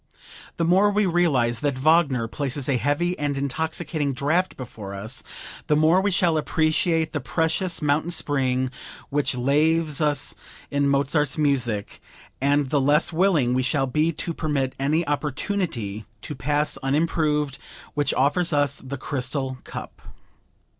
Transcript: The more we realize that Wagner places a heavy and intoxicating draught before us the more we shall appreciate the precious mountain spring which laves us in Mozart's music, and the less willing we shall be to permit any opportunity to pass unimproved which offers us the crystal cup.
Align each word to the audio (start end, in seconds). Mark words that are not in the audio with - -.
The 0.57 0.65
more 0.65 0.89
we 0.89 1.05
realize 1.05 1.59
that 1.59 1.77
Wagner 1.77 2.27
places 2.27 2.67
a 2.67 2.77
heavy 2.77 3.15
and 3.19 3.37
intoxicating 3.37 4.13
draught 4.13 4.57
before 4.57 4.95
us 4.95 5.21
the 5.67 5.75
more 5.75 6.01
we 6.01 6.09
shall 6.09 6.39
appreciate 6.39 7.13
the 7.13 7.19
precious 7.19 7.83
mountain 7.83 8.09
spring 8.09 8.71
which 9.11 9.35
laves 9.35 10.01
us 10.01 10.33
in 10.71 10.87
Mozart's 10.89 11.37
music, 11.37 12.01
and 12.41 12.71
the 12.71 12.81
less 12.81 13.13
willing 13.13 13.53
we 13.53 13.61
shall 13.61 13.85
be 13.85 14.11
to 14.13 14.33
permit 14.33 14.73
any 14.79 15.05
opportunity 15.05 16.05
to 16.23 16.33
pass 16.33 16.77
unimproved 16.77 17.59
which 17.93 18.11
offers 18.15 18.51
us 18.51 18.81
the 18.83 18.97
crystal 18.97 19.59
cup. 19.63 20.01